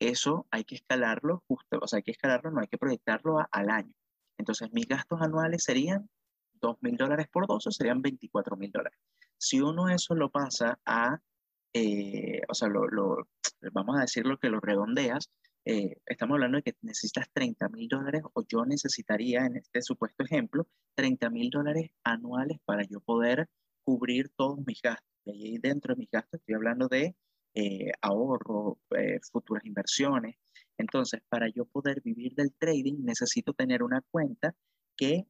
[0.00, 3.70] eso hay que escalarlo justo, o sea, hay que escalarlo, no hay que proyectarlo al
[3.70, 3.94] año.
[4.38, 6.08] Entonces, mis gastos anuales serían
[6.60, 8.98] dos mil dólares por 12, serían 24 mil dólares.
[9.36, 11.20] Si uno eso lo pasa a,
[11.72, 13.28] eh, o sea, lo,
[13.72, 15.30] vamos a decir lo que lo redondeas,
[15.64, 20.24] eh, estamos hablando de que necesitas 30 mil dólares o yo necesitaría, en este supuesto
[20.24, 23.48] ejemplo, 30 mil dólares anuales para yo poder
[23.88, 25.08] cubrir todos mis gastos.
[25.24, 27.16] Y ahí dentro de mis gastos estoy hablando de
[27.54, 30.36] eh, ahorro, eh, futuras inversiones.
[30.76, 34.54] Entonces, para yo poder vivir del trading, necesito tener una cuenta
[34.94, 35.24] que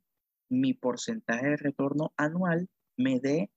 [0.48, 3.48] mi porcentaje de retorno anual me dé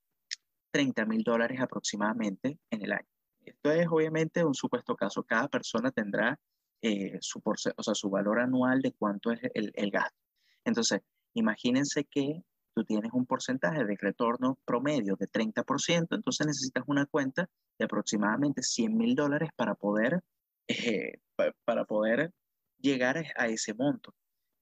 [0.70, 3.08] 30 mil dólares aproximadamente en el año.
[3.44, 5.24] Esto es obviamente un supuesto caso.
[5.24, 6.38] Cada persona tendrá
[6.80, 10.20] eh, su, o sea, su valor anual de cuánto es el, el gasto.
[10.64, 11.00] Entonces,
[11.34, 12.44] imagínense que
[12.74, 17.48] tú tienes un porcentaje de retorno promedio de 30%, entonces necesitas una cuenta
[17.78, 20.20] de aproximadamente 100 mil dólares para poder,
[20.68, 21.18] eh,
[21.64, 22.32] para poder
[22.78, 24.14] llegar a ese monto.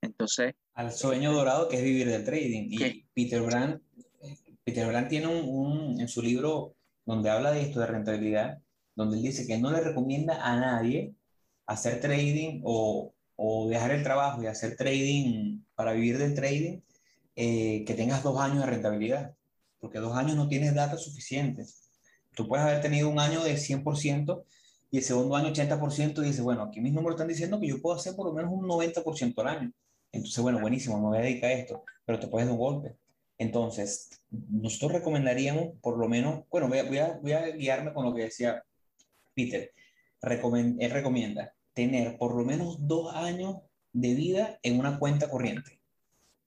[0.03, 0.55] Entonces...
[0.75, 2.69] Al sueño dorado que es vivir del trading.
[2.71, 3.81] Y Peter Brand,
[4.65, 8.63] Peter Brand tiene un, en su libro donde habla de esto, de rentabilidad,
[8.95, 11.15] donde él dice que no le recomienda a nadie
[11.67, 16.81] hacer trading o, o dejar el trabajo y hacer trading para vivir del trading,
[17.37, 19.35] eh, que tengas dos años de rentabilidad,
[19.78, 21.91] porque dos años no tienes datos suficientes.
[22.35, 24.45] Tú puedes haber tenido un año de 100%
[24.91, 27.81] y el segundo año 80% y dices, bueno, aquí mis números están diciendo que yo
[27.81, 29.72] puedo hacer por lo menos un 90% al año.
[30.12, 32.97] Entonces, bueno, buenísimo, me voy a dedicar a esto, pero te puedes dar un golpe.
[33.39, 38.62] Entonces, nosotros recomendaríamos por lo menos, bueno, voy a, guiarme con lo que decía
[39.35, 39.72] Peter.
[40.22, 43.62] él recomienda tener por lo menos dos años
[43.93, 45.80] de vida en una cuenta corriente,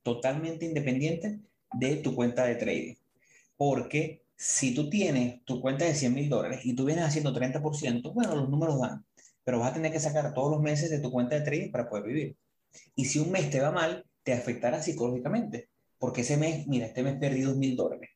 [0.03, 1.39] totalmente independiente
[1.73, 2.95] de tu cuenta de trading.
[3.57, 8.13] Porque si tú tienes tu cuenta de 100 mil dólares y tú vienes haciendo 30%,
[8.13, 9.05] bueno, los números dan,
[9.43, 11.89] pero vas a tener que sacar todos los meses de tu cuenta de trading para
[11.89, 12.35] poder vivir.
[12.95, 15.69] Y si un mes te va mal, te afectará psicológicamente
[16.03, 18.09] porque ese mes, mira, este mes perdí dos mil dólares.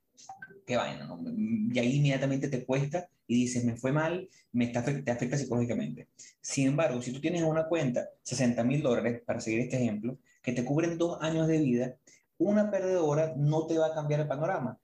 [0.66, 1.24] Qué vaina, ¿no?
[1.24, 6.10] Y ahí inmediatamente te cuesta y dices, me fue mal, me está, te afecta psicológicamente.
[6.42, 10.18] Sin embargo, si tú tienes en una cuenta 60 mil dólares, para seguir este ejemplo,
[10.48, 11.98] que te cubren dos años de vida,
[12.38, 14.80] una perdedora no te va a cambiar el panorama.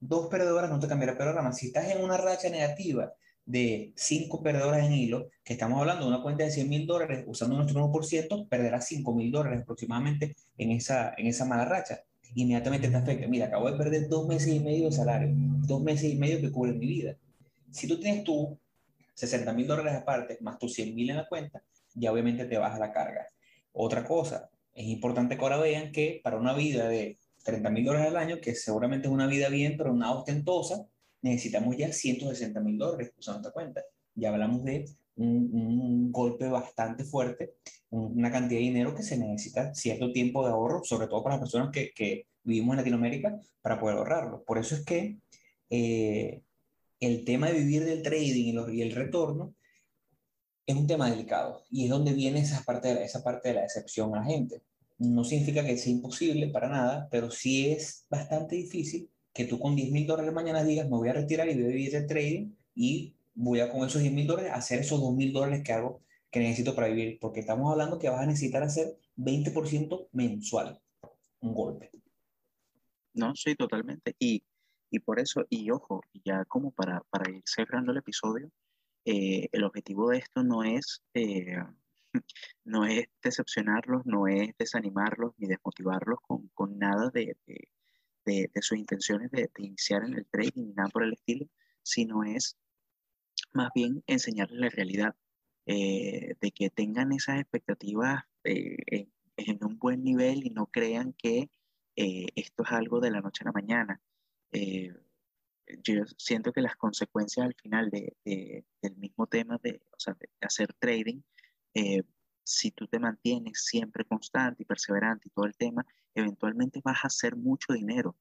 [0.00, 1.52] Dos perdedoras no te cambiará el panorama.
[1.52, 3.12] Si estás en una racha negativa
[3.44, 7.24] de cinco perdedoras en hilo, que estamos hablando de una cuenta de 100 mil dólares,
[7.26, 12.00] usando nuestro 1%, perderás 5 mil dólares aproximadamente en esa, en esa mala racha
[12.34, 13.26] inmediatamente te afecta.
[13.26, 16.50] Mira, acabo de perder dos meses y medio de salario, dos meses y medio que
[16.50, 17.18] cubren mi vida.
[17.70, 18.58] Si tú tienes tú
[19.12, 22.78] 60 mil dólares aparte, más tus 100 mil en la cuenta, ya obviamente te baja
[22.78, 23.26] la carga.
[23.72, 28.08] Otra cosa, es importante que ahora vean que para una vida de 30 mil dólares
[28.08, 30.86] al año, que seguramente es una vida bien, pero una ostentosa,
[31.22, 33.82] necesitamos ya 160 mil dólares usando nuestra cuenta.
[34.14, 37.54] Ya hablamos de un, golpe bastante fuerte,
[37.90, 41.40] una cantidad de dinero que se necesita cierto tiempo de ahorro, sobre todo para las
[41.40, 44.44] personas que, que vivimos en Latinoamérica, para poder ahorrarlo.
[44.44, 45.18] Por eso es que
[45.70, 46.42] eh,
[47.00, 49.54] el tema de vivir del trading y, y, el retorno
[50.66, 53.62] es un tema delicado y es donde viene esa parte, de esa parte de la
[53.62, 54.62] decepción a la gente.
[54.98, 59.74] No significa que sea imposible para nada, pero sí es bastante difícil que tú con
[59.74, 62.52] 10 mil dólares mañana digas, me voy a retirar y voy a vivir del trading
[62.74, 66.02] y voy a con esos 10 mil dólares hacer esos 2 mil dólares que hago,
[66.30, 70.80] que necesito para vivir, porque estamos hablando que vas a necesitar hacer 20% mensual,
[71.40, 71.90] un golpe.
[73.14, 74.14] No, sí, totalmente.
[74.18, 74.42] Y,
[74.90, 78.50] y por eso, y ojo, ya como para, para ir cerrando el episodio,
[79.04, 81.56] eh, el objetivo de esto no es, eh,
[82.64, 87.36] no es decepcionarlos, no es desanimarlos ni desmotivarlos con, con nada de,
[88.24, 91.46] de, sus intenciones de, iniciar en el trading ni nada por el estilo,
[91.82, 92.56] sino es
[93.52, 95.16] más bien enseñarles la realidad,
[95.66, 101.50] eh, de que tengan esas expectativas eh, en, un buen nivel y no crean que
[101.94, 104.00] esto es algo de la noche a la mañana.
[105.82, 110.28] Yo siento que las consecuencias al final de, del mismo tema de, o sea, de
[110.40, 111.20] hacer trading,
[112.44, 117.08] si tú te mantienes siempre constante y perseverante y todo el tema, eventualmente vas a
[117.08, 118.16] hacer mucho dinero.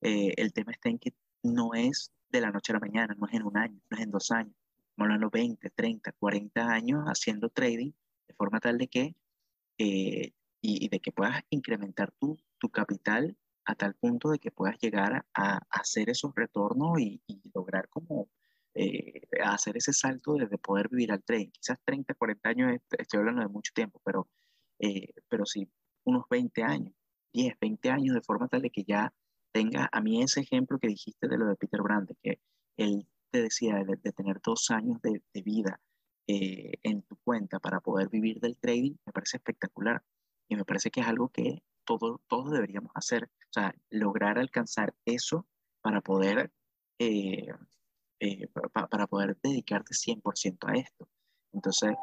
[0.00, 3.34] el tema está en que no es de la noche a la mañana, no es
[3.34, 4.54] en un año, no es en dos años,
[4.96, 7.92] hablando 20, 30, 40 años haciendo trading
[8.28, 9.16] de forma tal de que,
[9.78, 14.78] eh, y, de que puedas incrementar tu, tu capital a tal punto de que puedas
[14.78, 17.22] llegar a, hacer esos retornos y,
[17.54, 18.28] lograr como
[18.74, 21.50] eh, hacer ese salto de, poder vivir al trading.
[21.50, 24.28] Quizás 30, 40 años, estoy hablando de mucho tiempo, pero,
[24.78, 25.70] eh, pero sí,
[26.04, 26.94] unos 20 años,
[27.32, 29.12] 10, 20 años de forma tal de que ya
[29.52, 32.40] tenga a mí ese ejemplo que dijiste de lo de Peter Brand, que
[32.76, 35.80] él te decía, de, tener dos años de, vida
[36.26, 40.02] eh, en tu cuenta para poder vivir del trading, me parece espectacular.
[40.48, 43.24] Y me parece que es algo que todos todos deberíamos hacer.
[43.24, 45.46] O sea, lograr alcanzar eso
[45.82, 46.52] para poder,
[46.98, 47.48] eh,
[48.20, 51.08] eh, para poder dedicarte 100% a esto.
[51.52, 51.94] Entonces,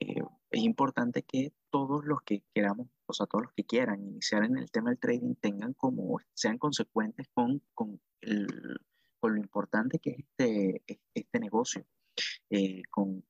[0.00, 4.56] es importante que todos los que queramos, o sea, todos los que quieran iniciar en
[4.56, 8.00] el tema del trading tengan como, sean consecuentes con, con
[9.20, 10.82] con lo importante que es este,
[11.14, 11.84] este negocio,
[12.50, 13.24] eh, con,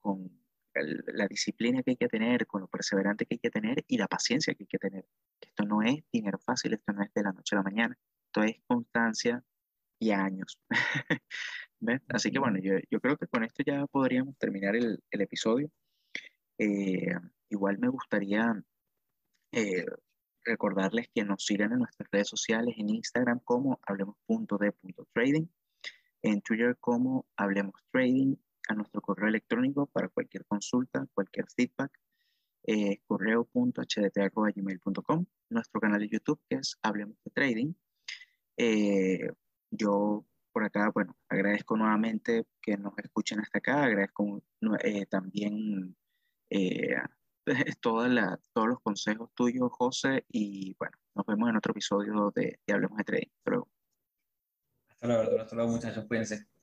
[0.83, 4.09] la disciplina que hay que tener, con lo perseverante que hay que tener y la
[4.09, 5.07] paciencia que hay que tener.
[5.41, 8.43] Esto no es dinero fácil, esto no es de la noche a la mañana, esto
[8.43, 9.43] es constancia
[9.99, 10.61] y años.
[12.09, 15.71] Así que bueno, yo, yo, creo que con esto ya podríamos terminar el, el episodio.
[16.59, 17.15] Eh,
[17.51, 18.61] igual me gustaría
[19.53, 19.87] eh,
[20.45, 25.49] recordarles que nos sigan en nuestras redes sociales, en Instagram como hablemos.de.trading
[26.23, 28.37] en Twitter como Hablemos Trading,
[28.69, 31.93] a nuestro correo electrónico para cualquier consulta, cualquier feedback.
[32.65, 37.73] eh, correo.hdt.gmail.com, nuestro canal de YouTube que es Hablemos de Trading.
[38.57, 39.31] Eh,
[39.71, 44.43] yo por acá, bueno, agradezco nuevamente que nos escuchen hasta acá, agradezco
[44.83, 45.97] eh, también
[46.51, 46.97] eh,
[47.81, 53.05] todos los consejos tuyos, José, y bueno, nos vemos en otro episodio de, Hablemos de
[53.05, 53.31] Trading.
[53.39, 53.69] Hasta luego.
[54.89, 56.58] Hasta hasta luego muchachos, cuídense.